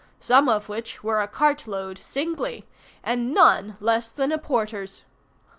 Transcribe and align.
some 0.19 0.49
of 0.49 0.67
which 0.67 1.03
were 1.03 1.21
a 1.21 1.27
cart 1.27 1.67
load 1.67 1.95
singly! 1.99 2.65
and 3.03 3.35
none 3.35 3.77
less 3.79 4.11
than 4.11 4.31
a 4.31 4.39
porter's! 4.39 5.03